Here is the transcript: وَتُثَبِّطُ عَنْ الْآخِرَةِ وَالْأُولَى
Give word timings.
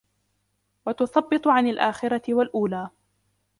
وَتُثَبِّطُ 0.85 1.47
عَنْ 1.47 1.67
الْآخِرَةِ 1.67 2.21
وَالْأُولَى 2.29 2.89